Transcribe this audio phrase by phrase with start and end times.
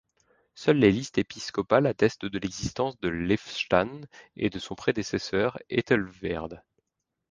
[0.55, 4.01] Seules les listes épiscopales attestent de l'existence de Leofstan
[4.35, 6.63] et de son prédécesseur Æthelweard.